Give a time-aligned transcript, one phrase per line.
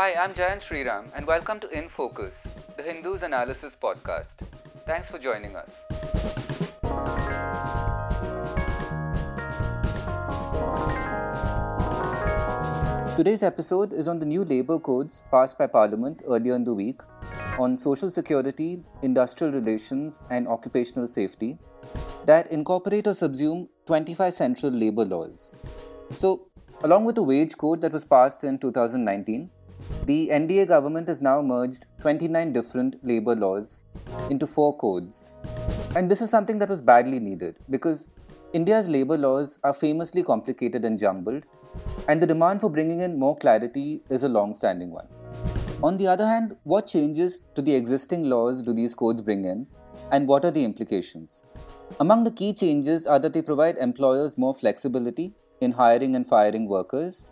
[0.00, 2.46] Hi, I'm Jayant Sriram, and welcome to In Focus,
[2.78, 4.36] the Hindu's Analysis Podcast.
[4.86, 5.82] Thanks for joining us.
[13.14, 17.02] Today's episode is on the new labour codes passed by Parliament earlier in the week
[17.58, 21.58] on social security, industrial relations, and occupational safety
[22.24, 25.58] that incorporate or subsume 25 central labour laws.
[26.12, 26.46] So,
[26.84, 29.50] along with the wage code that was passed in 2019,
[30.04, 33.80] the NDA government has now merged 29 different labour laws
[34.28, 35.32] into four codes.
[35.96, 38.08] And this is something that was badly needed because
[38.52, 41.46] India's labour laws are famously complicated and jumbled,
[42.08, 45.06] and the demand for bringing in more clarity is a long standing one.
[45.82, 49.66] On the other hand, what changes to the existing laws do these codes bring in,
[50.10, 51.42] and what are the implications?
[51.98, 56.66] Among the key changes are that they provide employers more flexibility in hiring and firing
[56.68, 57.30] workers.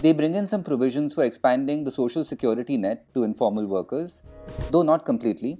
[0.00, 4.22] They bring in some provisions for expanding the social security net to informal workers,
[4.70, 5.58] though not completely.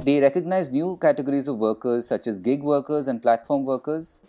[0.00, 4.20] They recognize new categories of workers such as gig workers and platform workers,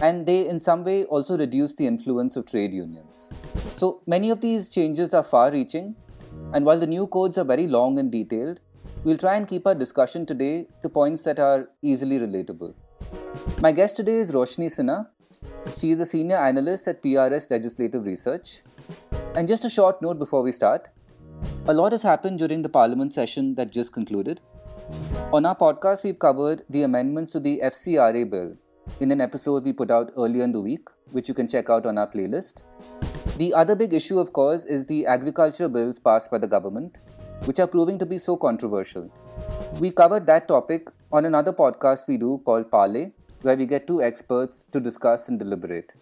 [0.00, 3.30] and they in some way also reduce the influence of trade unions.
[3.54, 5.96] So many of these changes are far reaching,
[6.52, 8.60] and while the new codes are very long and detailed,
[9.02, 12.74] we'll try and keep our discussion today to points that are easily relatable.
[13.60, 15.08] My guest today is Roshni Sinha,
[15.76, 18.62] she is a senior analyst at PRS Legislative Research.
[19.34, 20.88] And just a short note before we start
[21.66, 24.40] a lot has happened during the parliament session that just concluded.
[25.32, 28.56] On our podcast, we've covered the amendments to the FCRA bill
[29.00, 31.86] in an episode we put out earlier in the week, which you can check out
[31.86, 32.62] on our playlist.
[33.36, 36.96] The other big issue, of course, is the agriculture bills passed by the government,
[37.44, 39.12] which are proving to be so controversial.
[39.78, 44.02] We covered that topic on another podcast we do called Parley, where we get two
[44.02, 45.92] experts to discuss and deliberate.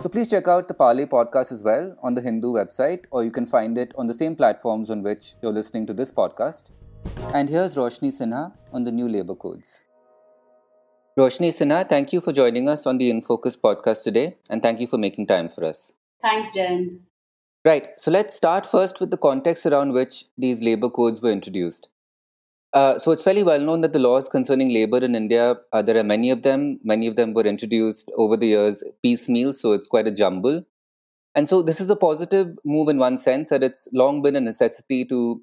[0.00, 3.30] So please check out the Parley podcast as well on the Hindu website, or you
[3.30, 6.70] can find it on the same platforms on which you're listening to this podcast.
[7.32, 9.84] And here's Roshni Sinha on the new labor codes.
[11.18, 14.86] Roshni Sinha, thank you for joining us on the InFocus podcast today, and thank you
[14.86, 15.92] for making time for us.
[16.20, 17.00] Thanks, Jen.
[17.64, 21.88] Right, so let's start first with the context around which these labor codes were introduced.
[22.74, 25.96] Uh, so it's fairly well known that the laws concerning labor in India, uh, there
[25.96, 26.80] are many of them.
[26.82, 30.64] Many of them were introduced over the years piecemeal, so it's quite a jumble.
[31.36, 34.40] And so this is a positive move in one sense that it's long been a
[34.40, 35.40] necessity to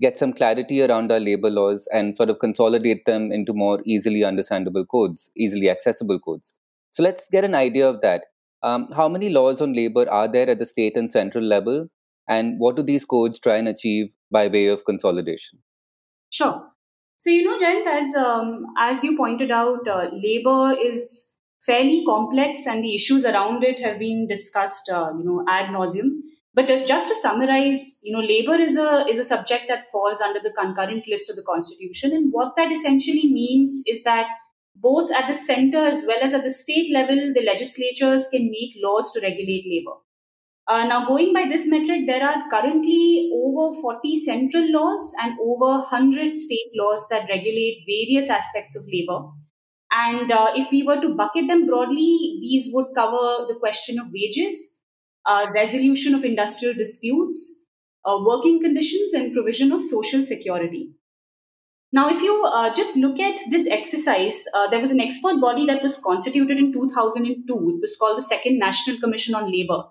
[0.00, 4.24] get some clarity around our labor laws and sort of consolidate them into more easily
[4.24, 6.54] understandable codes, easily accessible codes.
[6.90, 8.24] So let's get an idea of that.
[8.64, 11.88] Um, how many laws on labor are there at the state and central level?
[12.28, 15.60] And what do these codes try and achieve by way of consolidation?
[16.30, 16.71] Sure.
[17.22, 21.04] So you know, Jayant, as um, as you pointed out, uh, labor is
[21.60, 26.08] fairly complex, and the issues around it have been discussed, uh, you know, ad nauseum.
[26.52, 30.20] But uh, just to summarize, you know, labor is a is a subject that falls
[30.20, 34.26] under the concurrent list of the Constitution, and what that essentially means is that
[34.74, 38.82] both at the center as well as at the state level, the legislatures can make
[38.88, 39.96] laws to regulate labor.
[40.68, 45.80] Uh, now, going by this metric, there are currently over 40 central laws and over
[45.80, 49.26] 100 state laws that regulate various aspects of labor.
[49.90, 54.06] And uh, if we were to bucket them broadly, these would cover the question of
[54.12, 54.78] wages,
[55.26, 57.66] uh, resolution of industrial disputes,
[58.04, 60.92] uh, working conditions, and provision of social security.
[61.92, 65.66] Now, if you uh, just look at this exercise, uh, there was an expert body
[65.66, 67.34] that was constituted in 2002.
[67.34, 69.82] It was called the Second National Commission on Labor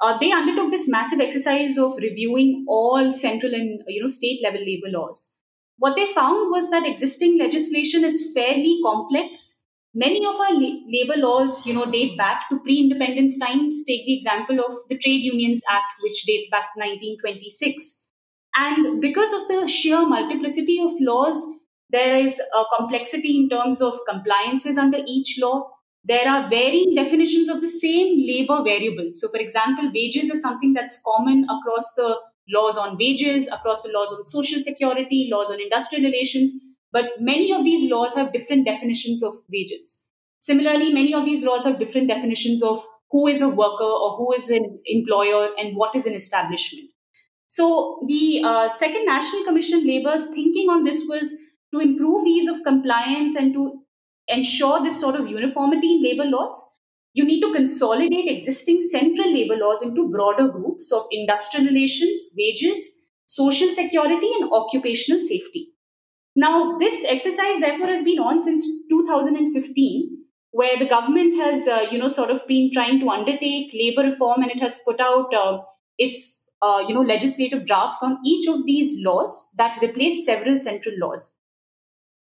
[0.00, 4.60] uh, they undertook this massive exercise of reviewing all central and you know state level
[4.60, 5.38] labor laws.
[5.78, 9.60] What they found was that existing legislation is fairly complex.
[9.94, 13.82] Many of our la- labor laws, you know, date back to pre-independence times.
[13.84, 18.08] Take the example of the Trade Unions Act, which dates back to 1926.
[18.56, 21.40] And because of the sheer multiplicity of laws,
[21.90, 25.70] there is a complexity in terms of compliances under each law
[26.04, 29.10] there are varying definitions of the same labor variable.
[29.14, 32.16] So, for example, wages is something that's common across the
[32.50, 36.52] laws on wages, across the laws on social security, laws on industrial relations,
[36.92, 40.06] but many of these laws have different definitions of wages.
[40.40, 44.32] Similarly, many of these laws have different definitions of who is a worker or who
[44.34, 46.90] is an employer and what is an establishment.
[47.46, 51.32] So, the uh, Second National Commission Labor's thinking on this was
[51.72, 53.83] to improve ease of compliance and to
[54.28, 56.60] ensure this sort of uniformity in labor laws,
[57.12, 63.06] you need to consolidate existing central labor laws into broader groups of industrial relations, wages,
[63.26, 65.68] social security, and occupational safety.
[66.36, 70.18] Now, this exercise, therefore, has been on since 2015,
[70.50, 74.42] where the government has, uh, you know, sort of been trying to undertake labor reform,
[74.42, 75.58] and it has put out uh,
[75.96, 80.94] its uh, you know, legislative drafts on each of these laws that replace several central
[80.98, 81.36] laws.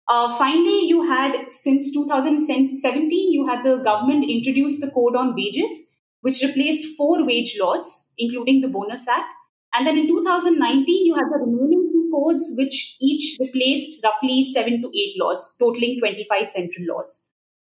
[0.08, 5.90] Uh, finally, you had since 2017, you had the government introduce the Code on Wages,
[6.22, 9.26] which replaced four wage laws, including the Bonus Act.
[9.74, 14.80] And then in 2019, you had the remaining two codes, which each replaced roughly seven
[14.80, 17.28] to eight laws, totaling 25 central laws.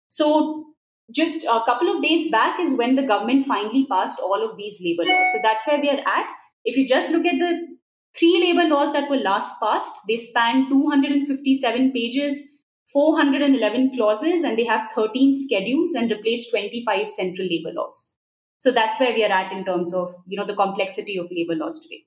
[0.07, 0.65] So,
[1.11, 4.79] just a couple of days back is when the government finally passed all of these
[4.83, 5.29] labor laws.
[5.33, 6.27] So, that's where we are at.
[6.65, 7.76] If you just look at the
[8.17, 10.01] three labor laws that were last passed.
[10.07, 17.47] They span 257 pages, 411 clauses, and they have 13 schedules and replace 25 central
[17.47, 18.13] labor laws.
[18.59, 21.55] So that's where we are at in terms of you know the complexity of labor
[21.55, 22.05] laws today.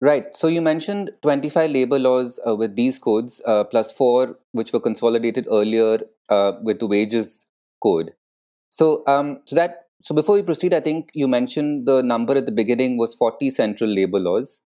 [0.00, 0.36] Right.
[0.36, 4.80] So you mentioned 25 labor laws uh, with these codes, uh, plus four which were
[4.80, 7.46] consolidated earlier uh, with the wages
[7.82, 8.12] code.
[8.68, 12.46] So, um, so that so before we proceed, I think you mentioned the number at
[12.46, 14.62] the beginning was 40 central labor laws.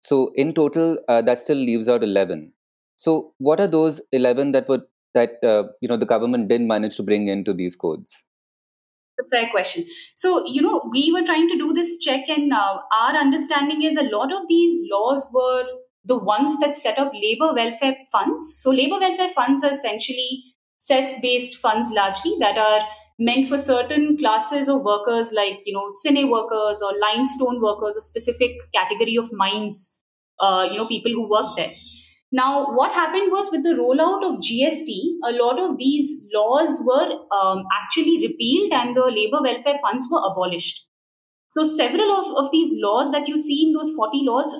[0.00, 2.52] So in total, uh, that still leaves out 11.
[2.96, 6.96] So what are those 11 that were that uh, you know the government didn't manage
[6.96, 8.24] to bring into these codes?
[9.20, 9.84] A fair question.
[10.14, 13.96] So you know we were trying to do this check, and uh, our understanding is
[13.96, 15.64] a lot of these laws were
[16.04, 18.60] the ones that set up labor welfare funds.
[18.60, 20.44] So labor welfare funds are essentially
[20.78, 22.80] cess-based funds largely that are
[23.18, 28.02] meant for certain classes of workers like you know cine workers or limestone workers a
[28.02, 29.96] specific category of mines
[30.40, 31.72] uh, you know people who work there.
[32.30, 34.88] Now what happened was with the rollout of gst
[35.28, 40.22] a lot of these laws were um, actually repealed and the labor welfare funds were
[40.30, 40.86] abolished.
[41.50, 44.54] So several of, of these laws that you see in those 40 laws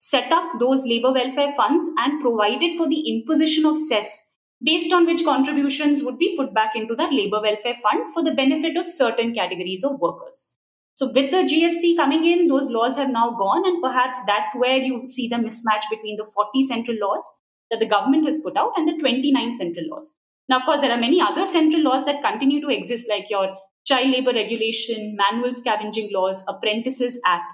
[0.00, 4.27] set up those labor welfare funds and provided for the imposition of cess
[4.62, 8.34] based on which contributions would be put back into that labor welfare fund for the
[8.34, 10.52] benefit of certain categories of workers.
[10.94, 14.78] So, with the GST coming in, those laws have now gone, and perhaps that's where
[14.78, 17.22] you see the mismatch between the 40 central laws
[17.70, 20.12] that the government has put out and the 29 central laws.
[20.48, 23.56] Now, of course, there are many other central laws that continue to exist, like your
[23.86, 27.44] child labor regulation, manual scavenging laws, apprentices act.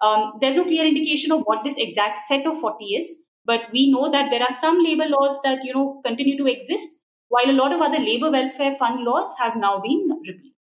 [0.00, 3.16] Um, there's no clear indication of what this exact set of 40 is,
[3.48, 7.02] but we know that there are some labor laws that you know continue to exist,
[7.28, 10.54] while a lot of other labor welfare fund laws have now been repealed.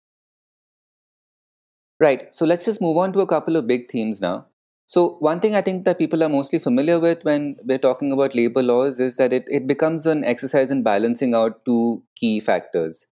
[1.98, 2.34] Right.
[2.34, 4.46] So let's just move on to a couple of big themes now.
[4.86, 8.36] So one thing I think that people are mostly familiar with when we're talking about
[8.36, 13.08] labor laws is that it, it becomes an exercise in balancing out two key factors.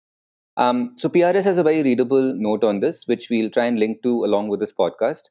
[0.56, 4.04] Um, so PRS has a very readable note on this, which we'll try and link
[4.04, 5.30] to along with this podcast.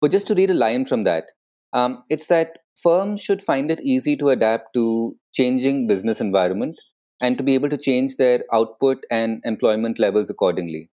[0.00, 1.32] But just to read a line from that,
[1.74, 6.80] um, it's that firms should find it easy to adapt to changing business environment
[7.20, 10.90] and to be able to change their output and employment levels accordingly.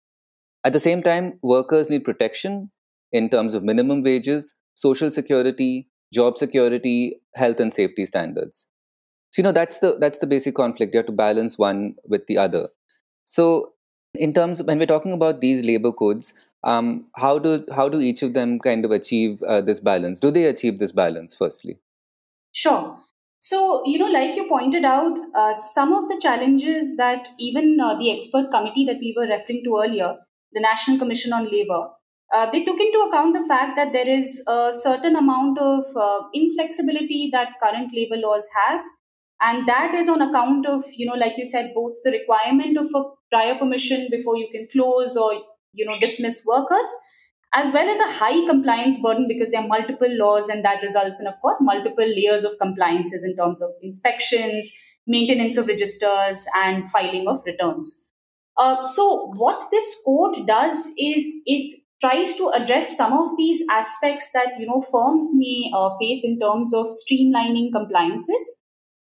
[0.65, 2.71] At the same time, workers need protection
[3.13, 8.69] in terms of minimum wages, social security, job security, health and safety standards.
[9.33, 10.95] So you know that's the that's the basic conflict.
[10.95, 12.69] You have to balance one with the other.
[13.25, 13.75] So
[14.15, 16.35] in terms of when we're talking about these labor codes,
[16.65, 20.21] um, how do how do each of them kind of achieve uh, this balance?
[20.21, 21.35] Do they achieve this balance?
[21.35, 21.81] Firstly,
[22.53, 22.99] sure.
[23.41, 27.97] So you know, like you pointed out, uh, some of the challenges that even uh,
[27.99, 30.17] the expert committee that we were referring to earlier,
[30.53, 31.89] the National Commission on Labor,
[32.35, 36.21] uh, they took into account the fact that there is a certain amount of uh,
[36.35, 38.81] inflexibility that current labor laws have
[39.41, 42.87] and that is on account of you know like you said both the requirement of
[42.95, 45.33] a prior permission before you can close or
[45.73, 46.87] you know dismiss workers
[47.55, 51.19] as well as a high compliance burden because there are multiple laws and that results
[51.21, 54.71] in of course multiple layers of compliances in terms of inspections
[55.09, 58.09] maintenance of registers and filing of returns.
[58.57, 64.31] Uh, so what this code does is it tries to address some of these aspects
[64.33, 68.57] that you know firms may uh, face in terms of streamlining compliances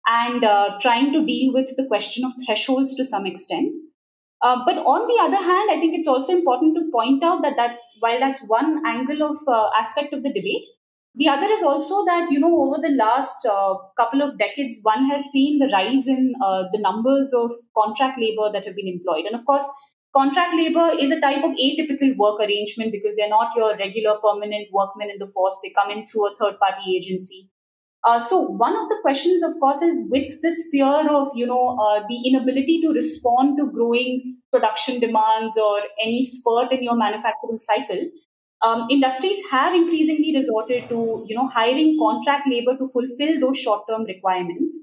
[0.07, 3.73] and uh, trying to deal with the question of thresholds to some extent
[4.41, 7.55] uh, but on the other hand, I think it's also important to point out that
[7.57, 10.63] that's while that's one angle of uh, aspect of the debate,
[11.17, 15.11] the other is also that you know over the last uh, couple of decades, one
[15.11, 19.27] has seen the rise in uh, the numbers of contract labor that have been employed,
[19.27, 19.67] and of course,
[20.15, 24.69] contract labor is a type of atypical work arrangement because they're not your regular permanent
[24.73, 27.51] workmen in the force; they come in through a third-party agency.
[28.09, 31.65] Uh, so one of the questions, of course, is with this fear of you know
[31.87, 37.59] uh, the inability to respond to growing production demands or any spurt in your manufacturing
[37.59, 38.01] cycle,
[38.69, 44.09] um, industries have increasingly resorted to you know hiring contract labor to fulfill those short-term
[44.13, 44.79] requirements,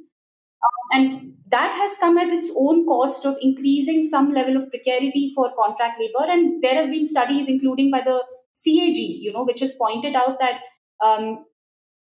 [0.67, 5.31] um, and that has come at its own cost of increasing some level of precarity
[5.33, 6.31] for contract labor.
[6.37, 8.21] And there have been studies, including by the
[8.63, 10.59] CAG, you know, which has pointed out that
[11.03, 11.45] um,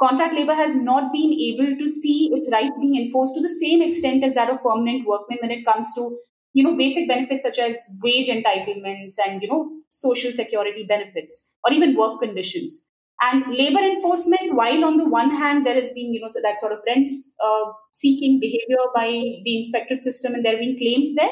[0.00, 3.83] contract labor has not been able to see its rights being enforced to the same
[3.83, 6.17] extent as that of permanent workmen when it comes to
[6.53, 11.73] you know basic benefits such as wage entitlements and you know social security benefits or
[11.73, 12.87] even work conditions.
[13.23, 16.73] And labor enforcement while on the one hand there has been you know that sort
[16.73, 17.09] of rent
[17.45, 21.31] uh, seeking behavior by the inspectorate system and there have been claims there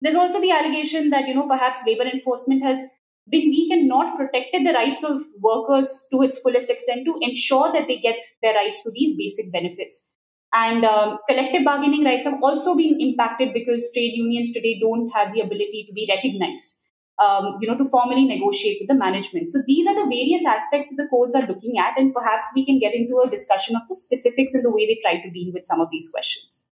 [0.00, 2.80] there's also the allegation that you know perhaps labor enforcement has
[3.28, 7.72] been weak and not protected the rights of workers to its fullest extent to ensure
[7.72, 10.12] that they get their rights to these basic benefits.
[10.54, 15.34] And um, collective bargaining rights have also been impacted because trade unions today don't have
[15.34, 16.82] the ability to be recognized,
[17.22, 19.48] um, you know, to formally negotiate with the management.
[19.50, 22.64] So these are the various aspects that the codes are looking at, and perhaps we
[22.64, 25.52] can get into a discussion of the specifics and the way they try to deal
[25.52, 26.68] with some of these questions.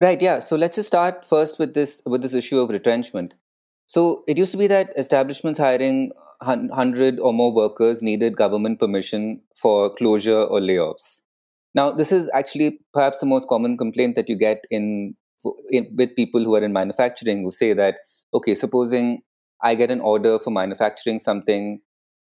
[0.00, 0.20] Right.
[0.20, 0.40] Yeah.
[0.40, 3.34] So let's just start first with this with this issue of retrenchment.
[3.86, 9.42] So it used to be that establishments hiring 100 or more workers needed government permission
[9.56, 11.22] for closure or layoffs.
[11.74, 15.16] Now, this is actually perhaps the most common complaint that you get in,
[15.70, 17.96] in with people who are in manufacturing who say that,
[18.32, 19.22] okay, supposing
[19.62, 21.80] I get an order for manufacturing something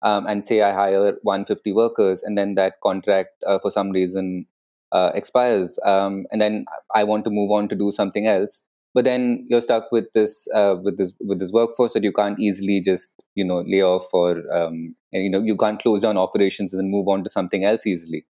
[0.03, 4.47] um, and say I hire 150 workers and then that contract uh, for some reason
[4.93, 8.65] uh, expires um, and then I want to move on to do something else
[8.97, 12.39] but then you're stuck with this uh, with this with this workforce that you can't
[12.41, 16.73] easily just you know lay off or um, you know you can't close down operations
[16.73, 18.25] and then move on to something else easily.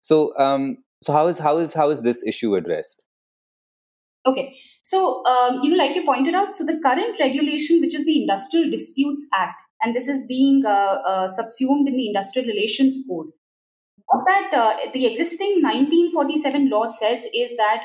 [0.00, 3.02] So um, so how is how is how is this issue addressed?
[4.24, 4.56] Okay.
[4.82, 8.18] So um, you know like you pointed out so the current regulation which is the
[8.22, 13.26] industrial disputes act and this is being uh, uh, subsumed in the industrial relations code.
[14.06, 17.82] What that uh, the existing 1947 law says is that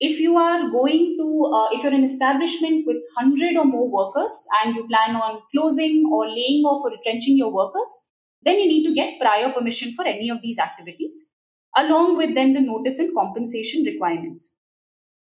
[0.00, 4.32] if you are going to uh, if you're an establishment with 100 or more workers
[4.62, 7.88] and you plan on closing or laying off or retrenching your workers
[8.42, 11.30] then you need to get prior permission for any of these activities
[11.76, 14.56] along with then the notice and compensation requirements.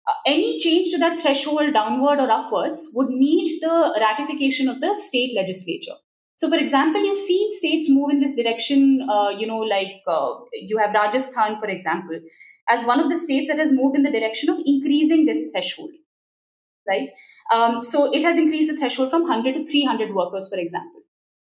[0.08, 4.96] Uh, any change to that threshold downward or upwards would need the ratification of the
[4.96, 5.96] state legislature.
[6.36, 10.34] So for example you've seen states move in this direction uh, you know like uh,
[10.54, 12.20] you have rajasthan for example
[12.70, 15.92] as one of the states that has moved in the direction of increasing this threshold
[16.88, 17.10] right?
[17.54, 21.02] Um, so it has increased the threshold from 100 to 300 workers for example.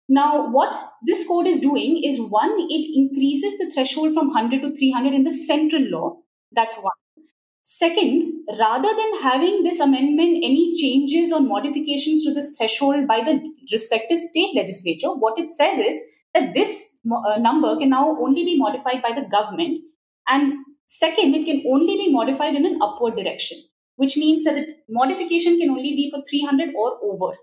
[0.10, 0.70] Now what
[1.06, 5.24] this code is doing is one it increases the threshold from 100 to 300 in
[5.24, 6.18] the central law.
[6.52, 6.92] That's one.
[7.64, 13.40] Second rather than having this amendment any changes or modifications to this threshold by the
[13.72, 15.98] respective state legislature what it says is
[16.34, 19.82] that this uh, number can now only be modified by the government.
[20.28, 20.54] And
[20.86, 23.58] Second, it can only be modified in an upward direction,
[23.96, 27.36] which means that the modification can only be for 300 or over.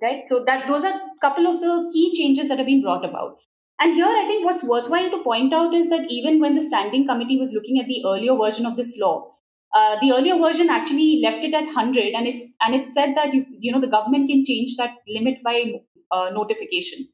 [0.00, 0.24] Right?
[0.24, 3.36] So that those are a couple of the key changes that have been brought about.
[3.78, 7.06] And here, I think what's worthwhile to point out is that even when the standing
[7.06, 9.32] committee was looking at the earlier version of this law,
[9.74, 13.32] uh, the earlier version actually left it at 100, and it and it said that
[13.32, 15.72] you you know the government can change that limit by
[16.10, 17.08] uh, notification.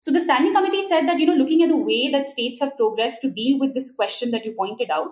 [0.00, 2.76] So the standing committee said that, you know, looking at the way that states have
[2.76, 5.10] progressed to deal with this question that you pointed out,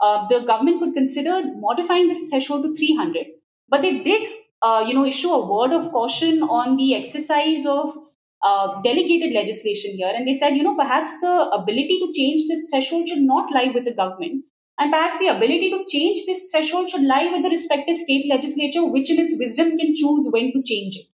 [0.00, 3.26] uh, the government could consider modifying this threshold to 300.
[3.68, 4.28] But they did,
[4.62, 7.96] uh, you know, issue a word of caution on the exercise of
[8.44, 10.12] uh, delegated legislation here.
[10.14, 13.72] And they said, you know, perhaps the ability to change this threshold should not lie
[13.74, 14.44] with the government.
[14.78, 18.84] And perhaps the ability to change this threshold should lie with the respective state legislature,
[18.84, 21.06] which in its wisdom can choose when to change it.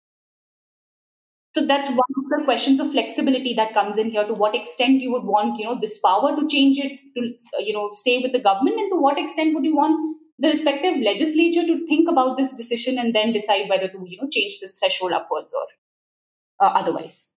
[1.54, 1.88] So that's
[2.28, 4.26] the questions of flexibility that comes in here.
[4.26, 7.72] To what extent you would want, you know, this power to change it to, you
[7.72, 11.64] know, stay with the government, and to what extent would you want the respective legislature
[11.66, 15.12] to think about this decision and then decide whether to, you know, change this threshold
[15.12, 17.28] upwards or uh, otherwise.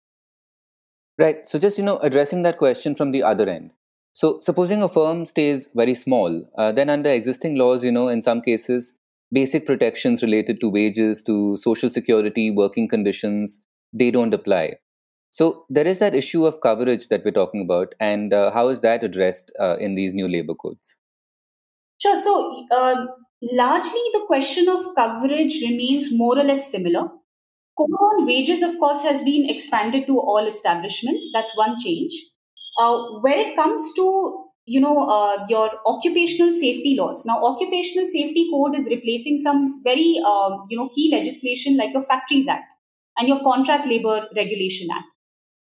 [1.20, 1.48] Right.
[1.48, 3.72] So just you know, addressing that question from the other end.
[4.14, 8.22] So supposing a firm stays very small, uh, then under existing laws, you know, in
[8.22, 8.94] some cases,
[9.32, 13.60] basic protections related to wages, to social security, working conditions,
[13.94, 14.76] they don't apply.
[15.32, 18.82] So there is that issue of coverage that we're talking about, and uh, how is
[18.82, 20.96] that addressed uh, in these new labor codes?
[22.00, 22.20] Sure.
[22.20, 23.06] So uh,
[23.42, 27.10] largely the question of coverage remains more or less similar.
[27.78, 31.30] Code on wages, of course, has been expanded to all establishments.
[31.34, 32.14] That's one change.
[32.80, 38.48] Uh, where it comes to you know uh, your occupational safety laws now occupational safety
[38.52, 42.66] code is replacing some very uh, you know key legislation like your factories act
[43.18, 45.06] and your Contract Labor Regulation Act.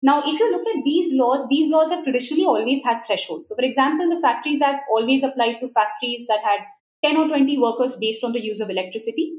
[0.01, 3.47] Now, if you look at these laws, these laws have traditionally always had thresholds.
[3.47, 6.65] So, for example, the Factories Act always applied to factories that had
[7.09, 9.31] 10 or 20 workers based on the use of electricity.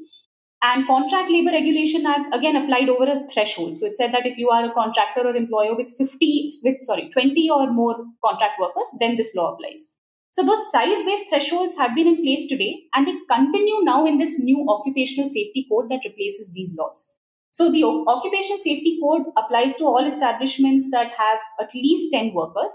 [0.63, 3.77] And Contract Labor Regulation Act again applied over a threshold.
[3.77, 7.11] So it said that if you are a contractor or employer with 50, with sorry,
[7.13, 9.93] 20 or more contract workers, then this law applies.
[10.31, 14.41] So those size-based thresholds have been in place today, and they continue now in this
[14.41, 17.15] new occupational safety code that replaces these laws.
[17.55, 22.75] So the occupational safety code applies to all establishments that have at least 10 workers.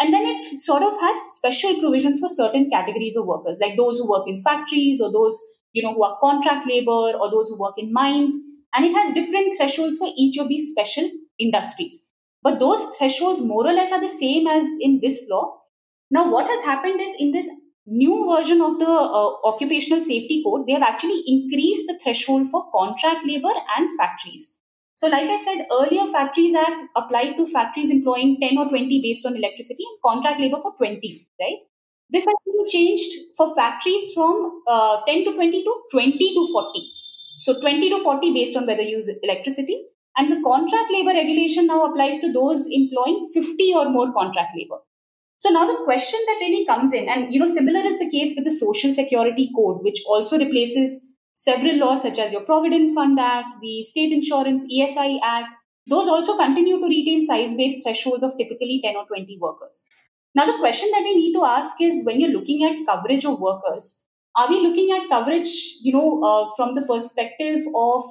[0.00, 3.98] And then it sort of has special provisions for certain categories of workers, like those
[3.98, 5.40] who work in factories or those
[5.76, 8.34] you know, who are contract labor or those who work in mines.
[8.74, 12.02] And it has different thresholds for each of these special industries.
[12.42, 15.52] But those thresholds more or less are the same as in this law.
[16.10, 17.48] Now, what has happened is in this
[17.86, 22.70] new version of the uh, occupational safety code, they have actually increased the threshold for
[22.72, 24.58] contract labor and factories.
[24.94, 29.26] So, like I said earlier, Factories Act applied to factories employing 10 or 20 based
[29.26, 31.58] on electricity and contract labor for 20, right?
[32.08, 36.90] This has been changed for factories from uh, 10 to 20 to 20 to 40.
[37.36, 39.84] So 20 to 40 based on whether you use electricity.
[40.16, 44.78] And the contract labor regulation now applies to those employing 50 or more contract labor.
[45.38, 48.34] So now the question that really comes in, and you know, similar is the case
[48.34, 53.20] with the Social Security Code, which also replaces several laws such as your Provident Fund
[53.20, 55.48] Act, the State Insurance ESI Act.
[55.88, 59.84] Those also continue to retain size-based thresholds of typically 10 or 20 workers.
[60.34, 63.38] Now, the question that we need to ask is when you're looking at coverage of
[63.38, 64.02] workers,
[64.36, 65.48] are we looking at coverage,
[65.82, 68.04] you know, uh, from the perspective of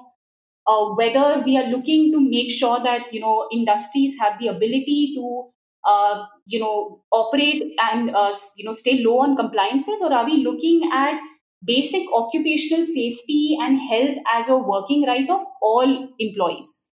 [0.66, 5.14] uh, whether we are looking to make sure that, you know, industries have the ability
[5.16, 5.52] to,
[5.86, 10.44] uh, you know, operate and, uh, you know, stay low on compliances, or are we
[10.44, 11.20] looking at
[11.66, 16.88] basic occupational safety and health as a working right of all employees?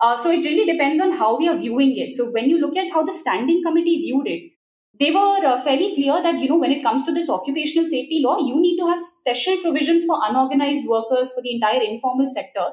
[0.00, 2.14] Uh, so it really depends on how we are viewing it.
[2.14, 4.52] So when you look at how the standing committee viewed it,
[4.98, 8.20] they were uh, fairly clear that you know when it comes to this occupational safety
[8.24, 12.66] law you need to have special provisions for unorganized workers for the entire informal sector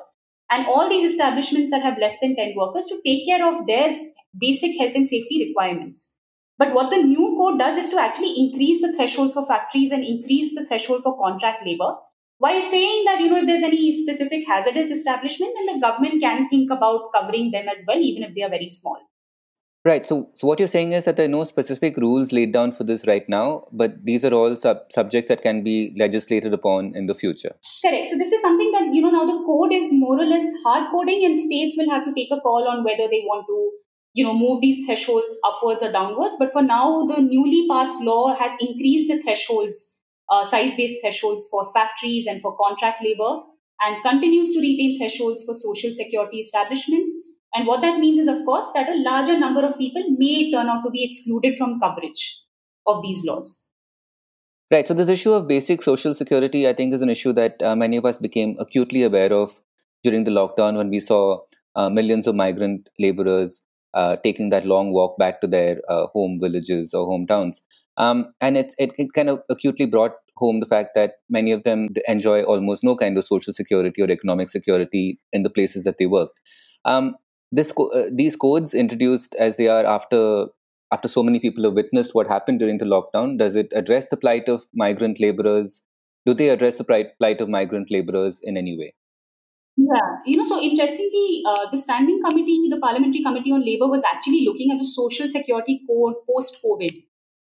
[0.53, 3.93] and all these establishments that have less than 10 workers to take care of their
[4.39, 6.17] basic health and safety requirements.
[6.59, 10.03] But what the new code does is to actually increase the thresholds for factories and
[10.03, 11.95] increase the threshold for contract labor
[12.43, 16.49] while saying that you know if there's any specific hazardous establishment then the government can
[16.49, 18.97] think about covering them as well even if they are very small
[19.85, 20.07] Right.
[20.07, 22.85] So, so what you're saying is that there are no specific rules laid down for
[22.85, 27.07] this right now, but these are all sub- subjects that can be legislated upon in
[27.07, 27.53] the future.
[27.83, 28.07] Correct.
[28.07, 30.89] So this is something that you know now the code is more or less hard
[30.89, 33.71] coding, and states will have to take a call on whether they want to
[34.13, 36.37] you know move these thresholds upwards or downwards.
[36.39, 39.99] But for now, the newly passed law has increased the thresholds,
[40.31, 43.41] uh, size-based thresholds for factories and for contract labor,
[43.81, 47.11] and continues to retain thresholds for social security establishments
[47.53, 50.67] and what that means is, of course, that a larger number of people may turn
[50.67, 52.39] out to be excluded from coverage
[52.87, 53.69] of these laws.
[54.71, 54.87] Right.
[54.87, 57.97] So, this issue of basic social security, I think, is an issue that uh, many
[57.97, 59.59] of us became acutely aware of
[60.01, 61.41] during the lockdown when we saw
[61.75, 63.61] uh, millions of migrant laborers
[63.93, 67.61] uh, taking that long walk back to their uh, home villages or hometowns.
[67.97, 71.63] Um, and it, it, it kind of acutely brought home the fact that many of
[71.63, 75.99] them enjoy almost no kind of social security or economic security in the places that
[75.99, 76.39] they worked.
[76.85, 77.15] Um,
[77.59, 80.47] this uh, these codes introduced as they are after
[80.91, 84.17] after so many people have witnessed what happened during the lockdown does it address the
[84.17, 85.81] plight of migrant laborers?
[86.25, 88.93] Do they address the plight of migrant laborers in any way?
[89.77, 94.03] Yeah you know so interestingly uh, the standing committee the parliamentary committee on labor was
[94.11, 97.01] actually looking at the social security code post covid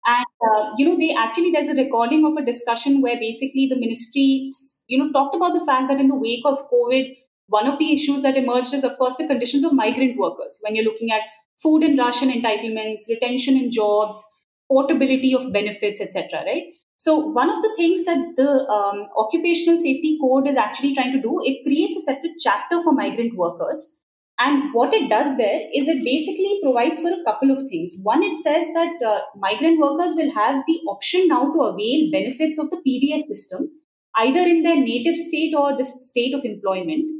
[0.06, 3.80] and uh, you know they actually there's a recording of a discussion where basically the
[3.84, 4.50] ministry
[4.88, 7.14] you know talked about the fact that in the wake of covid
[7.48, 10.60] one of the issues that emerged is, of course, the conditions of migrant workers.
[10.62, 11.22] When you're looking at
[11.62, 14.22] food and ration entitlements, retention in jobs,
[14.68, 16.44] portability of benefits, etc.
[16.44, 16.64] Right.
[16.96, 21.22] So one of the things that the um, occupational safety code is actually trying to
[21.22, 23.94] do, it creates a separate chapter for migrant workers.
[24.40, 27.96] And what it does there is it basically provides for a couple of things.
[28.02, 32.58] One, it says that uh, migrant workers will have the option now to avail benefits
[32.58, 33.70] of the PDS system,
[34.16, 37.17] either in their native state or the state of employment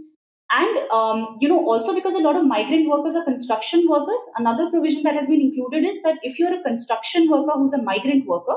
[0.51, 4.71] and um, you know also because a lot of migrant workers are construction workers another
[4.71, 8.27] provision that has been included is that if you're a construction worker who's a migrant
[8.27, 8.57] worker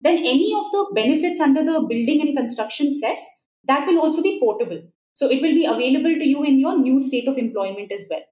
[0.00, 3.24] then any of the benefits under the building and construction cess
[3.68, 4.82] that will also be portable.
[5.14, 8.22] So it will be available to you in your new state of employment as well.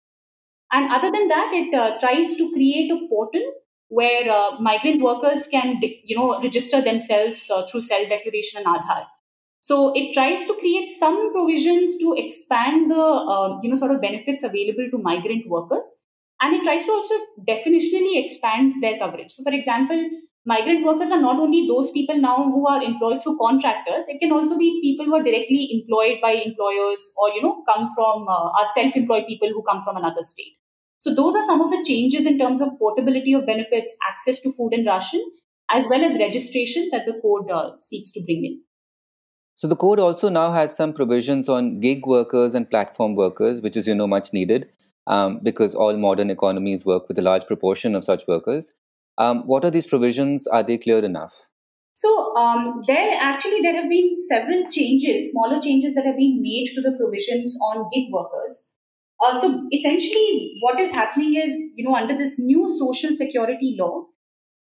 [0.72, 3.42] And other than that it uh, tries to create a portal
[3.88, 9.04] where uh, migrant workers can you know register themselves uh, through self declaration and aadhaar
[9.66, 14.00] so it tries to create some provisions to expand the uh, you know sort of
[14.00, 15.86] benefits available to migrant workers,
[16.40, 17.14] and it tries to also
[17.48, 19.32] definitionally expand their coverage.
[19.32, 20.04] So, for example,
[20.52, 24.04] migrant workers are not only those people now who are employed through contractors.
[24.06, 27.88] It can also be people who are directly employed by employers or you know come
[27.96, 30.54] from uh, are self-employed people who come from another state.
[31.00, 34.52] So those are some of the changes in terms of portability of benefits access to
[34.52, 35.28] food and ration
[35.80, 38.62] as well as registration that the code uh, seeks to bring in
[39.56, 43.76] so the code also now has some provisions on gig workers and platform workers which
[43.76, 44.68] is you know much needed
[45.08, 48.72] um, because all modern economies work with a large proportion of such workers
[49.18, 50.46] um, what are these provisions?
[50.46, 51.50] Are they clear enough?
[51.94, 56.70] So um, there actually there have been several changes, smaller changes that have been made
[56.74, 58.72] to the provisions on gig workers.
[59.24, 64.04] Uh, so essentially, what is happening is, you know, under this new social security law,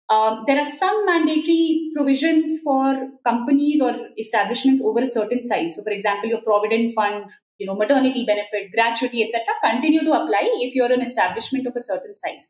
[0.10, 5.76] um, there are some mandatory provisions for companies or establishments over a certain size.
[5.76, 7.26] So, for example, your provident fund,
[7.58, 11.82] you know, maternity benefit, gratuity, etc., continue to apply if you're an establishment of a
[11.82, 12.48] certain size.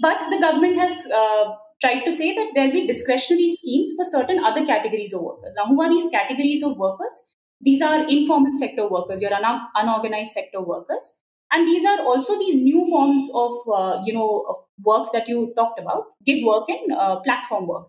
[0.00, 4.42] But the government has uh, tried to say that there'll be discretionary schemes for certain
[4.42, 5.54] other categories of workers.
[5.56, 7.32] Now, who are these categories of workers?
[7.60, 11.18] These are informal sector workers, your un- unorganized sector workers.
[11.54, 15.52] And these are also these new forms of, uh, you know, of work that you
[15.56, 17.86] talked about, gig work and uh, platform work.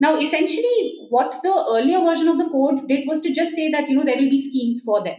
[0.00, 3.88] Now, essentially, what the earlier version of the code did was to just say that,
[3.88, 5.16] you know, there will be schemes for them.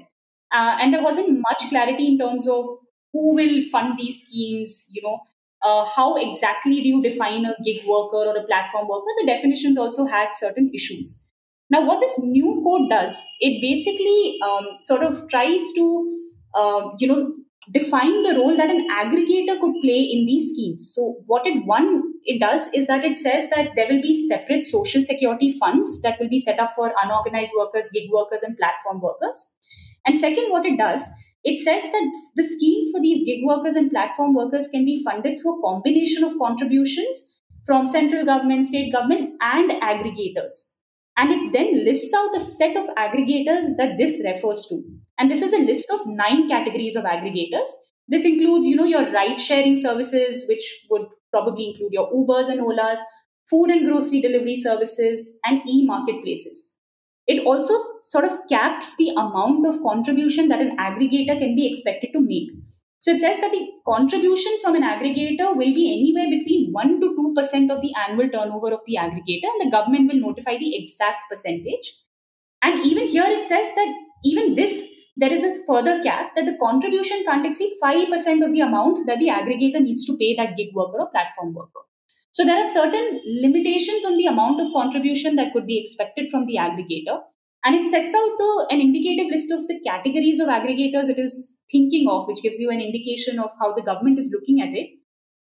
[0.53, 2.65] Uh, and there wasn't much clarity in terms of
[3.11, 5.19] who will fund these schemes, you know,
[5.63, 9.11] uh, how exactly do you define a gig worker or a platform worker?
[9.21, 11.27] The definitions also had certain issues.
[11.71, 16.19] Now, what this new code does, it basically um, sort of tries to,
[16.55, 17.33] uh, you know,
[17.71, 20.91] define the role that an aggregator could play in these schemes.
[20.95, 24.65] So, what it one it does is that it says that there will be separate
[24.65, 29.01] social security funds that will be set up for unorganized workers, gig workers, and platform
[29.01, 29.55] workers.
[30.05, 31.07] And second, what it does
[31.43, 35.39] it says that the schemes for these gig workers and platform workers can be funded
[35.39, 40.75] through a combination of contributions from central government, state government, and aggregators.
[41.15, 44.98] And it then lists out a set of aggregators that this refers to.
[45.19, 47.69] And this is a list of nine categories of aggregators.
[48.07, 52.61] This includes, you know, your ride sharing services, which would probably include your Ubers and
[52.61, 52.99] Olas,
[53.49, 56.77] food and grocery delivery services, and e marketplaces.
[57.27, 62.11] It also sort of caps the amount of contribution that an aggregator can be expected
[62.13, 62.49] to make.
[62.97, 67.33] So it says that the contribution from an aggregator will be anywhere between 1 to
[67.37, 71.29] 2% of the annual turnover of the aggregator, and the government will notify the exact
[71.29, 71.93] percentage.
[72.61, 73.93] And even here it says that
[74.25, 78.61] even this, there is a further cap that the contribution can't exceed 5% of the
[78.61, 81.83] amount that the aggregator needs to pay that gig worker or platform worker.
[82.31, 86.45] So there are certain limitations on the amount of contribution that could be expected from
[86.45, 87.19] the aggregator.
[87.65, 91.59] And it sets out the, an indicative list of the categories of aggregators it is
[91.69, 94.87] thinking of, which gives you an indication of how the government is looking at it.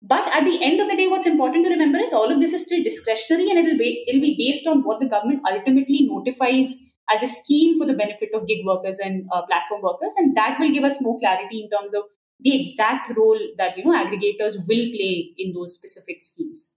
[0.00, 2.52] But at the end of the day, what's important to remember is all of this
[2.52, 6.76] is still discretionary and it'll be, it'll be based on what the government ultimately notifies
[7.12, 10.14] as a scheme for the benefit of gig workers and uh, platform workers.
[10.16, 12.04] And that will give us more clarity in terms of
[12.40, 16.74] the exact role that you know aggregators will play in those specific schemes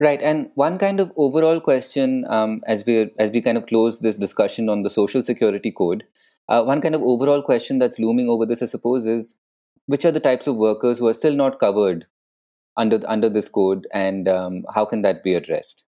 [0.00, 4.00] right and one kind of overall question um, as we as we kind of close
[4.00, 6.04] this discussion on the social security code
[6.48, 9.34] uh, one kind of overall question that's looming over this i suppose is
[9.86, 12.06] which are the types of workers who are still not covered
[12.76, 15.84] under under this code and um, how can that be addressed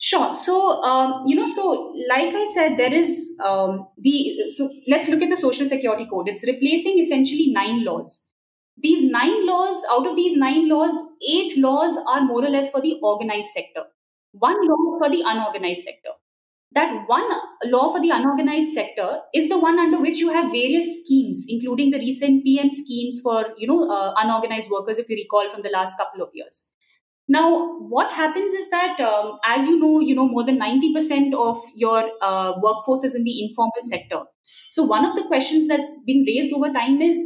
[0.00, 0.34] Sure.
[0.36, 5.22] So, um, you know, so like I said, there is um, the, so let's look
[5.22, 6.28] at the Social Security Code.
[6.28, 8.26] It's replacing essentially nine laws.
[8.80, 10.94] These nine laws, out of these nine laws,
[11.28, 13.82] eight laws are more or less for the organized sector,
[14.30, 16.10] one law for the unorganized sector.
[16.72, 17.28] That one
[17.64, 21.90] law for the unorganized sector is the one under which you have various schemes, including
[21.90, 25.70] the recent PM schemes for, you know, uh, unorganized workers, if you recall from the
[25.70, 26.70] last couple of years
[27.28, 31.34] now, what happens is that, um, as you know, you know more than ninety percent
[31.34, 34.22] of your uh, workforce is in the informal sector.
[34.70, 37.18] So, one of the questions that's been raised over time is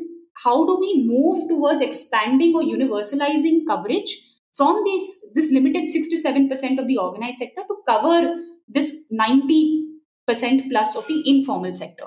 [0.43, 4.19] how do we move towards expanding or universalizing coverage
[4.57, 8.35] from this this limited six to seven percent of the organized sector to cover
[8.69, 9.85] this ninety
[10.27, 12.07] percent plus of the informal sector.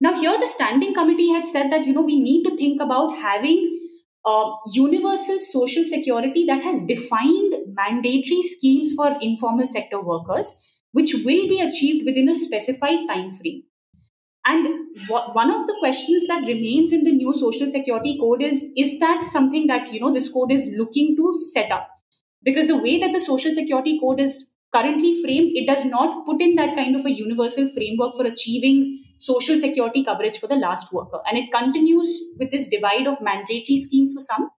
[0.00, 3.16] Now, here the standing committee had said that you know we need to think about
[3.16, 3.77] having
[4.28, 10.54] uh, universal social security that has defined mandatory schemes for informal sector workers,
[10.92, 13.62] which will be achieved within a specified time frame.
[14.44, 14.66] And
[15.08, 19.24] one of the questions that remains in the new social security code is is that
[19.24, 21.88] something that you know this code is looking to set up?
[22.42, 26.40] Because the way that the social security code is currently framed, it does not put
[26.40, 30.92] in that kind of a universal framework for achieving social security coverage for the last
[30.92, 31.18] worker.
[31.26, 34.50] And it continues with this divide of mandatory schemes for some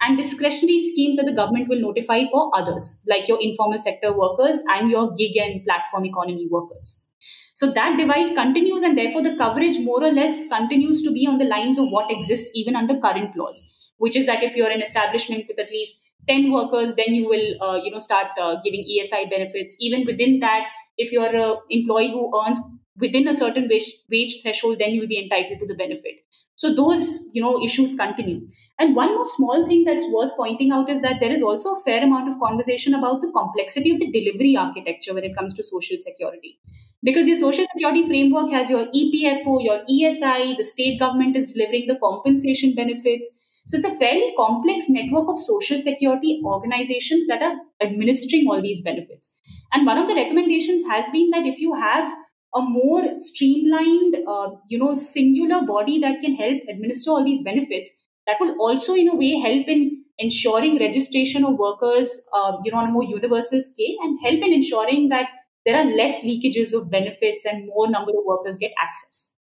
[0.00, 4.60] and discretionary schemes that the government will notify for others, like your informal sector workers
[4.74, 7.06] and your gig and platform economy workers.
[7.54, 11.38] So that divide continues, and therefore the coverage more or less continues to be on
[11.38, 13.62] the lines of what exists even under current laws,
[13.96, 15.98] which is that if you're an establishment with at least
[16.28, 19.74] 10 workers, then you will uh, you know start uh, giving ESI benefits.
[19.80, 20.64] Even within that,
[20.98, 22.60] if you're an employee who earns
[22.98, 26.24] within a certain wage, wage threshold, then you'll be entitled to the benefit.
[26.56, 28.48] So those, you know, issues continue.
[28.78, 31.82] And one more small thing that's worth pointing out is that there is also a
[31.82, 35.62] fair amount of conversation about the complexity of the delivery architecture when it comes to
[35.62, 36.58] social security.
[37.02, 41.88] Because your social security framework has your EPFO, your ESI, the state government is delivering
[41.88, 43.28] the compensation benefits.
[43.66, 48.80] So it's a fairly complex network of social security organizations that are administering all these
[48.80, 49.34] benefits.
[49.72, 52.08] And one of the recommendations has been that if you have
[52.56, 57.90] a more streamlined, uh, you know, singular body that can help administer all these benefits.
[58.26, 62.78] That will also, in a way, help in ensuring registration of workers, uh, you know,
[62.78, 65.26] on a more universal scale, and help in ensuring that
[65.64, 69.34] there are less leakages of benefits and more number of workers get access.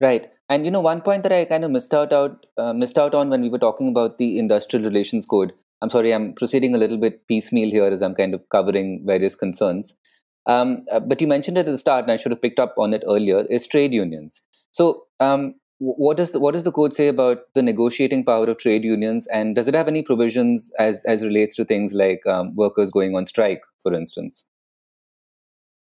[0.00, 2.98] Right, and you know, one point that I kind of missed out out uh, missed
[2.98, 5.52] out on when we were talking about the industrial relations code.
[5.82, 9.34] I'm sorry, I'm proceeding a little bit piecemeal here as I'm kind of covering various
[9.34, 9.94] concerns.
[10.48, 12.74] Um, uh, but you mentioned it at the start, and I should have picked up
[12.78, 13.44] on it earlier.
[13.50, 14.42] Is trade unions.
[14.72, 18.58] So, um, what does the, what does the code say about the negotiating power of
[18.58, 22.56] trade unions, and does it have any provisions as as relates to things like um,
[22.56, 24.46] workers going on strike, for instance?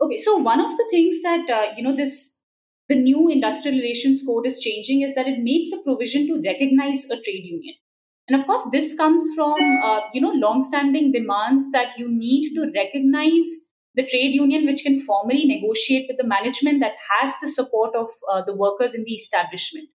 [0.01, 2.41] Okay, so one of the things that uh, you know this
[2.89, 7.05] the new industrial relations code is changing is that it makes a provision to recognize
[7.05, 7.75] a trade union.
[8.27, 12.71] And of course, this comes from uh, you know long-standing demands that you need to
[12.75, 13.64] recognize
[13.95, 18.09] the trade union which can formally negotiate with the management that has the support of
[18.31, 19.89] uh, the workers in the establishment.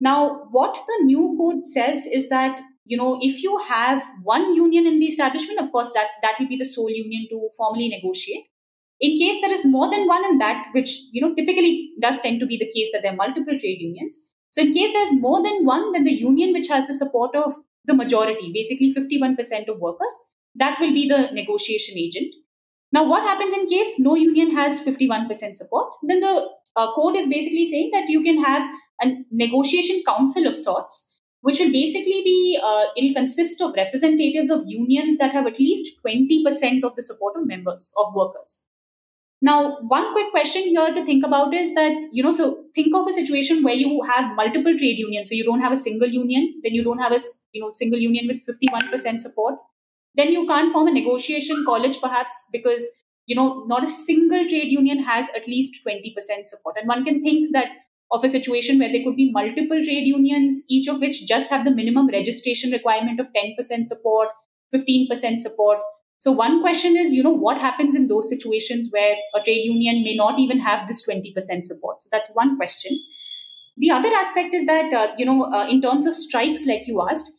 [0.00, 4.86] Now, what the new code says is that you know if you have one union
[4.86, 8.46] in the establishment, of course that that will be the sole union to formally negotiate.
[9.00, 12.40] In case there is more than one in that, which you know typically does tend
[12.40, 14.18] to be the case that there are multiple trade unions.
[14.50, 17.54] So in case there's more than one, then the union which has the support of
[17.84, 20.12] the majority, basically 51% of workers,
[20.56, 22.34] that will be the negotiation agent.
[22.92, 25.92] Now, what happens in case no union has 51% support?
[26.02, 26.46] Then the
[26.76, 28.62] uh, code is basically saying that you can have
[29.02, 34.64] a negotiation council of sorts, which will basically be, uh, it'll consist of representatives of
[34.66, 38.64] unions that have at least 20% of the support of members, of workers.
[39.40, 43.06] Now, one quick question here to think about is that, you know, so think of
[43.06, 45.28] a situation where you have multiple trade unions.
[45.28, 47.20] So you don't have a single union, then you don't have a,
[47.52, 49.54] you know, single union with 51% support
[50.18, 52.86] then you can't form a negotiation college perhaps because
[53.26, 56.76] you know not a single trade union has at least 20% support.
[56.78, 57.68] And one can think that
[58.10, 61.64] of a situation where there could be multiple trade unions each of which just have
[61.64, 64.28] the minimum registration requirement of 10% support
[64.74, 65.78] 15% support.
[66.18, 70.02] So one question is you know what happens in those situations where a trade union
[70.02, 72.02] may not even have this 20% support?
[72.02, 72.98] So that's one question.
[73.76, 77.06] The other aspect is that uh, you know uh, in terms of strikes like you
[77.08, 77.30] asked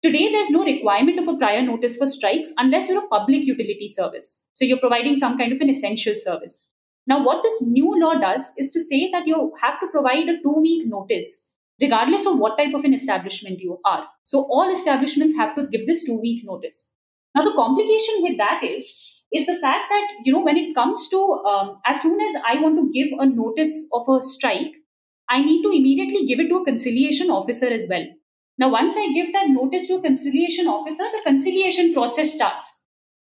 [0.00, 3.88] Today, there's no requirement of a prior notice for strikes unless you're a public utility
[3.88, 4.46] service.
[4.54, 6.70] So you're providing some kind of an essential service.
[7.08, 10.40] Now, what this new law does is to say that you have to provide a
[10.40, 14.04] two week notice, regardless of what type of an establishment you are.
[14.22, 16.92] So all establishments have to give this two week notice.
[17.34, 21.08] Now, the complication with that is, is the fact that, you know, when it comes
[21.08, 24.74] to, um, as soon as I want to give a notice of a strike,
[25.28, 28.06] I need to immediately give it to a conciliation officer as well.
[28.58, 32.84] Now, once I give that notice to a conciliation officer, the conciliation process starts.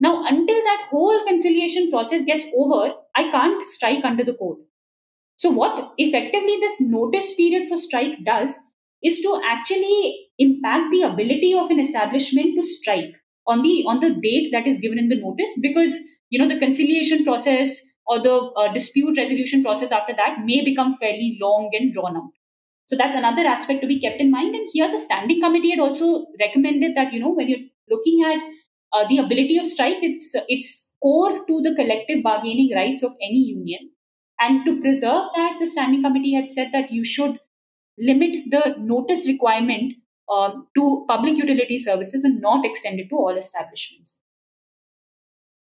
[0.01, 4.59] Now, until that whole conciliation process gets over, I can't strike under the code.
[5.37, 8.57] So, what effectively this notice period for strike does
[9.03, 13.15] is to actually impact the ability of an establishment to strike
[13.47, 15.99] on the on the date that is given in the notice because
[16.31, 20.95] you know the conciliation process or the uh, dispute resolution process after that may become
[20.95, 22.31] fairly long and drawn out
[22.87, 24.55] so that's another aspect to be kept in mind.
[24.55, 28.39] And here, the standing committee had also recommended that you know when you're looking at
[28.93, 33.45] uh, the ability of strike, it's it's core to the collective bargaining rights of any
[33.57, 33.91] union.
[34.39, 37.39] And to preserve that, the standing committee had said that you should
[37.99, 39.95] limit the notice requirement
[40.29, 44.21] uh, to public utility services and not extend it to all establishments.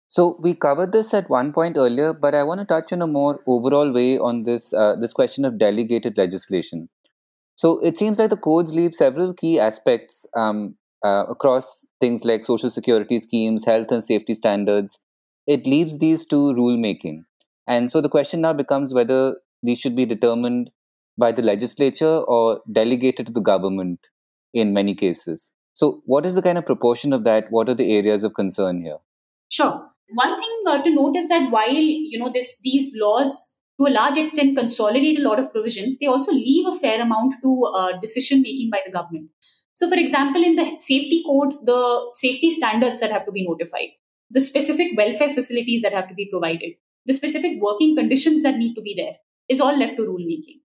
[0.07, 3.07] So we covered this at one point earlier, but I want to touch in a
[3.07, 6.89] more overall way on this uh, this question of delegated legislation.
[7.61, 12.43] So it seems like the codes leave several key aspects um, uh, across things like
[12.43, 14.97] social security schemes, health and safety standards.
[15.45, 17.25] It leaves these to rulemaking.
[17.67, 20.71] And so the question now becomes whether these should be determined
[21.19, 24.07] by the legislature or delegated to the government
[24.55, 25.51] in many cases.
[25.73, 27.45] So, what is the kind of proportion of that?
[27.51, 28.97] What are the areas of concern here?
[29.49, 29.87] Sure.
[30.15, 33.95] One thing uh, to note is that while you know this these laws to a
[33.95, 37.99] large extent consolidate a lot of provisions, they also leave a fair amount to uh,
[37.99, 39.29] decision making by the government.
[39.73, 43.89] So, for example, in the safety code, the safety standards that have to be notified,
[44.29, 46.73] the specific welfare facilities that have to be provided,
[47.05, 49.15] the specific working conditions that need to be there
[49.49, 50.59] is all left to rulemaking.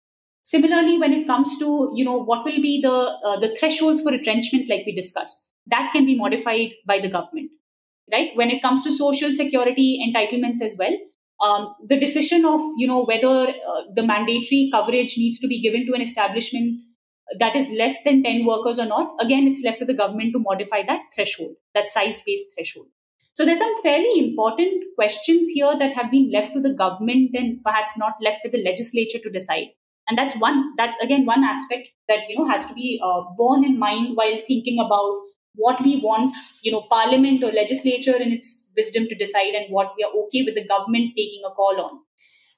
[0.43, 4.12] Similarly, when it comes to you know what will be the uh, the thresholds for
[4.12, 7.51] retrenchment, like we discussed, that can be modified by the government,
[8.12, 8.30] right?
[8.36, 10.95] When it comes to social security entitlements as well,
[11.41, 15.85] um, the decision of you know whether uh, the mandatory coverage needs to be given
[15.85, 16.81] to an establishment
[17.39, 20.39] that is less than 10 workers or not again it's left to the government to
[20.39, 22.87] modify that threshold that size based threshold.
[23.35, 27.61] So there's some fairly important questions here that have been left to the government and
[27.63, 29.67] perhaps not left to the legislature to decide.
[30.07, 33.65] And that's one that's again one aspect that you know has to be uh, borne
[33.65, 35.19] in mind while thinking about
[35.57, 39.93] what we want you know parliament or legislature in its wisdom to decide and what
[39.97, 41.99] we are okay with the government taking a call on.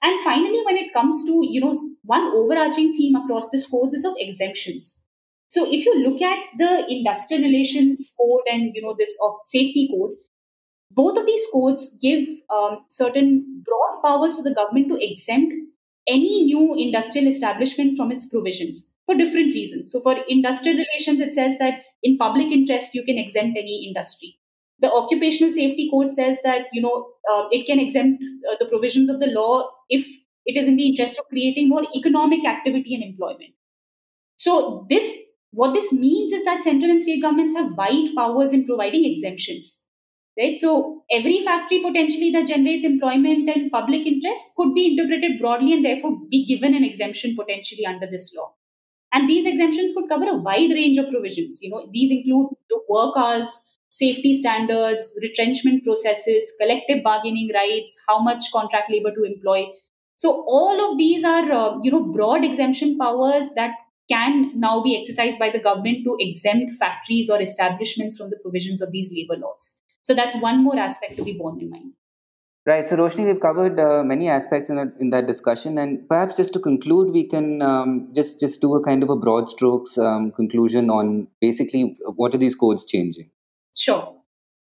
[0.02, 4.06] And finally when it comes to you know one overarching theme across this codes is
[4.06, 5.04] of exemptions.
[5.50, 9.90] So if you look at the industrial relations code and you know this of safety
[9.92, 10.18] code
[10.92, 15.54] both of these codes give um, certain broad powers to the government to exempt
[16.08, 19.92] any new industrial establishment from its provisions for different reasons.
[19.92, 24.38] So, for industrial relations, it says that in public interest, you can exempt any industry.
[24.80, 29.10] The occupational safety code says that you know uh, it can exempt uh, the provisions
[29.10, 30.06] of the law if
[30.46, 33.56] it is in the interest of creating more economic activity and employment.
[34.36, 35.18] So, this
[35.52, 39.88] what this means is that central and state governments have wide powers in providing exemptions
[40.38, 40.58] right?
[40.58, 45.84] So every factory potentially that generates employment and public interest could be interpreted broadly and
[45.84, 48.54] therefore be given an exemption potentially under this law.
[49.14, 51.60] And these exemptions could cover a wide range of provisions.
[51.62, 58.22] You know, these include the work hours, safety standards, retrenchment processes, collective bargaining rights, how
[58.22, 59.68] much contract labor to employ.
[60.18, 63.72] So all of these are, uh, you know, broad exemption powers that
[64.10, 68.82] can now be exercised by the government to exempt factories or establishments from the provisions
[68.82, 69.76] of these labor laws.
[70.04, 71.94] So that's one more aspect to be borne in mind.
[72.68, 72.86] Right.
[72.86, 76.52] So, Roshni, we've covered uh, many aspects in that, in that discussion, and perhaps just
[76.52, 80.34] to conclude, we can um, just just do a kind of a broad strokes um,
[80.34, 83.30] conclusion on basically what are these codes changing.
[83.74, 84.16] Sure.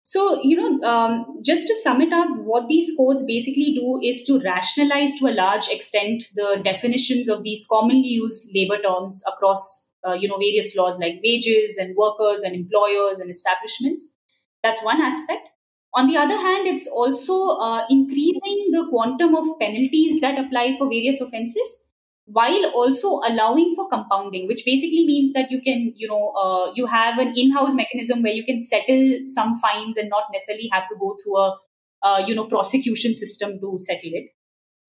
[0.05, 4.25] So, you know, um, just to sum it up, what these codes basically do is
[4.27, 9.91] to rationalize to a large extent the definitions of these commonly used labor terms across,
[10.07, 14.15] uh, you know, various laws like wages and workers and employers and establishments
[14.63, 15.49] that's one aspect.
[15.95, 20.87] On the other hand, it's also uh, increasing the quantum of penalties that apply for
[20.87, 21.87] various offenses
[22.33, 26.87] while also allowing for compounding which basically means that you can you know uh, you
[26.87, 30.95] have an in-house mechanism where you can settle some fines and not necessarily have to
[31.01, 31.57] go through a
[32.03, 34.31] uh, you know prosecution system to settle it.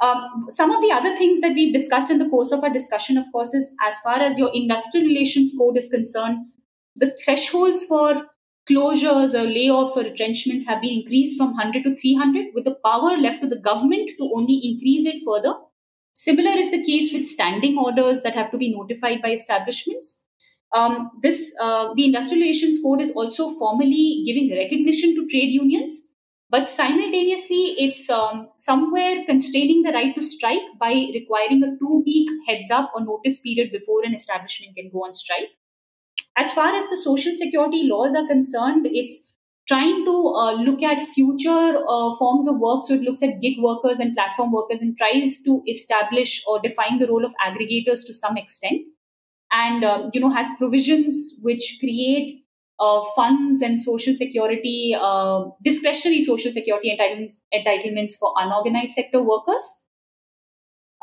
[0.01, 3.17] Um, some of the other things that we've discussed in the course of our discussion
[3.17, 6.37] of course is as far as your industrial relations code is concerned
[6.95, 8.25] the thresholds for
[8.69, 13.17] closures or layoffs or retrenchments have been increased from 100 to 300 with the power
[13.17, 15.53] left to the government to only increase it further.
[16.13, 20.23] Similar is the case with standing orders that have to be notified by establishments.
[20.73, 25.99] Um, this uh, the Industrial Relations Code is also formally giving recognition to trade unions,
[26.49, 32.71] but simultaneously it's um, somewhere constraining the right to strike by requiring a two-week heads
[32.71, 35.49] up or notice period before an establishment can go on strike.
[36.37, 39.33] As far as the social security laws are concerned, it's
[39.67, 42.83] trying to uh, look at future uh, forms of work.
[42.83, 46.99] So it looks at gig workers and platform workers and tries to establish or define
[46.99, 48.81] the role of aggregators to some extent.
[49.51, 52.43] And, um, you know, has provisions which create
[52.79, 59.63] uh, funds and social security, uh, discretionary social security entitlements, entitlements for unorganized sector workers.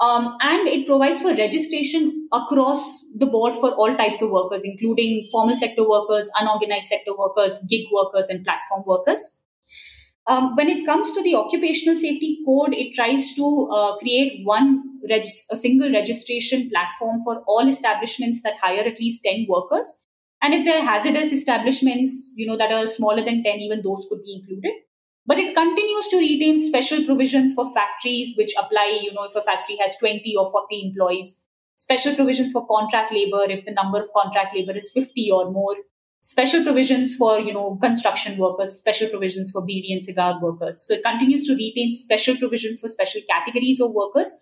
[0.00, 5.28] Um, and it provides for registration across the board for all types of workers, including
[5.32, 9.42] formal sector workers, unorganized sector workers, gig workers, and platform workers.
[10.28, 14.84] Um, when it comes to the occupational safety code, it tries to uh, create one
[15.10, 19.90] a single registration platform for all establishments that hire at least 10 workers.
[20.42, 24.06] And if there are hazardous establishments, you know, that are smaller than 10, even those
[24.08, 24.72] could be included
[25.28, 29.42] but it continues to retain special provisions for factories which apply you know if a
[29.42, 31.44] factory has 20 or 40 employees.
[31.76, 35.76] Special provisions for contract labor if the number of contract labor is 50 or more.
[36.20, 40.80] Special provisions for you know construction workers special provisions for bidi and cigar workers.
[40.86, 44.32] So it continues to retain special provisions for special categories of workers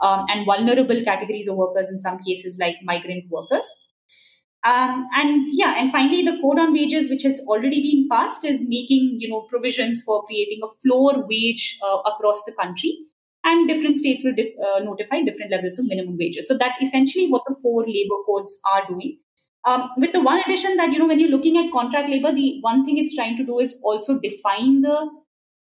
[0.00, 3.72] um, and vulnerable categories of workers in some cases like migrant workers
[4.64, 8.62] Um, and yeah, and finally, the code on wages, which has already been passed, is
[8.68, 12.96] making you know provisions for creating a floor wage uh, across the country,
[13.42, 16.46] and different states will dif- uh, notify different levels of minimum wages.
[16.46, 19.18] So that's essentially what the four labor codes are doing.
[19.64, 22.58] Um, with the one addition that you know when you're looking at contract labor, the
[22.60, 25.10] one thing it's trying to do is also define the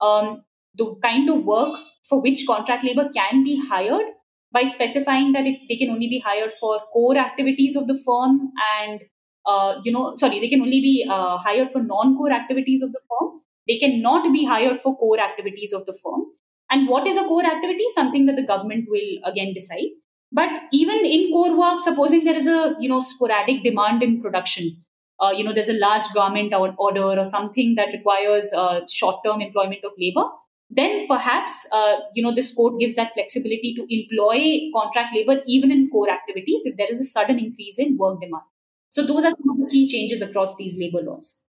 [0.06, 0.44] um,
[0.76, 4.06] the kind of work for which contract labor can be hired
[4.52, 8.52] by specifying that it, they can only be hired for core activities of the firm
[8.80, 9.02] and
[9.46, 13.00] uh, you know sorry they can only be uh, hired for non-core activities of the
[13.10, 13.42] firm.
[13.68, 16.26] They cannot be hired for core activities of the firm.
[16.70, 17.86] And what is a core activity?
[17.94, 19.92] Something that the government will again decide.
[20.32, 24.84] But even in core work supposing there is a you know sporadic demand in production
[25.22, 29.84] uh, you know there's a large garment order or something that requires uh, short-term employment
[29.84, 30.26] of labor
[30.72, 35.72] then perhaps uh, you know this code gives that flexibility to employ contract labor even
[35.72, 38.44] in core activities if there is a sudden increase in work demand.
[38.90, 41.44] So those are some of the key changes across these labor laws.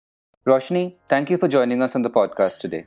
[0.48, 2.86] Roshni, thank you for joining us on the podcast today.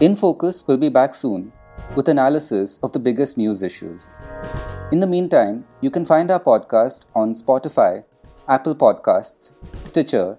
[0.00, 1.52] In Focus will be back soon
[1.96, 4.16] with analysis of the biggest news issues.
[4.92, 8.04] In the meantime, you can find our podcast on Spotify,
[8.48, 9.52] Apple Podcasts,
[9.84, 10.38] Stitcher,